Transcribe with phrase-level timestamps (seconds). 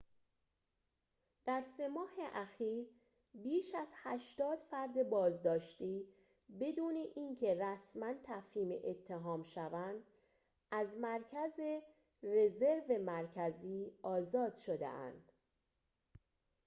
[1.45, 2.87] در ۳ ماه اخیر
[3.33, 6.07] بیش از ۸۰ فرد بازداشتی
[6.59, 10.03] بدون اینکه رسماً تفهیم اتهام شوند
[10.71, 11.59] از مرکز
[12.23, 15.31] رزرو مرکزی آزاد شده‌اند